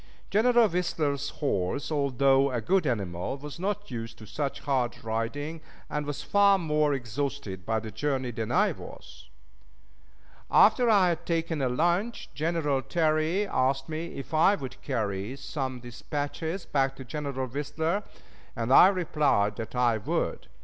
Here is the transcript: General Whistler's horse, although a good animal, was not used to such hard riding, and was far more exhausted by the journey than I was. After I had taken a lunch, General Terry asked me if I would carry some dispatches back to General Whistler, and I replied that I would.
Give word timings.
General 0.31 0.67
Whistler's 0.67 1.29
horse, 1.29 1.91
although 1.91 2.49
a 2.51 2.59
good 2.59 2.87
animal, 2.87 3.37
was 3.37 3.59
not 3.59 3.91
used 3.91 4.17
to 4.17 4.25
such 4.25 4.61
hard 4.61 5.03
riding, 5.03 5.61
and 5.91 6.07
was 6.07 6.23
far 6.23 6.57
more 6.57 6.95
exhausted 6.95 7.67
by 7.67 7.79
the 7.79 7.91
journey 7.91 8.31
than 8.31 8.51
I 8.51 8.71
was. 8.71 9.29
After 10.49 10.89
I 10.89 11.09
had 11.09 11.27
taken 11.27 11.61
a 11.61 11.69
lunch, 11.69 12.29
General 12.33 12.81
Terry 12.81 13.45
asked 13.45 13.89
me 13.89 14.15
if 14.17 14.33
I 14.33 14.55
would 14.55 14.81
carry 14.81 15.35
some 15.35 15.79
dispatches 15.81 16.65
back 16.65 16.95
to 16.95 17.05
General 17.05 17.45
Whistler, 17.45 18.01
and 18.55 18.73
I 18.73 18.87
replied 18.87 19.55
that 19.57 19.75
I 19.75 19.97
would. 19.99 20.47